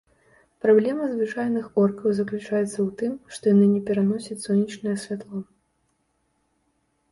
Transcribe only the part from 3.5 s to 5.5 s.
яны не пераносяць сонечнае святло.